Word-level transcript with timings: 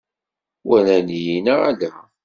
Walan-iyi 0.67 1.35
neɣ 1.41 1.59
ala? 1.69 1.91